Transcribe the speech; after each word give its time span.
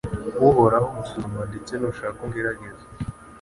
Uhoraho 0.47 0.87
nsuzuma 1.01 1.41
ndetse 1.49 1.73
nushaka 1.75 2.19
ungerageze 2.25 2.85